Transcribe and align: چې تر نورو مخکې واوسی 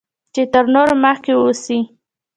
چې 0.33 0.41
تر 0.53 0.65
نورو 0.73 0.95
مخکې 1.03 1.31
واوسی 1.35 1.79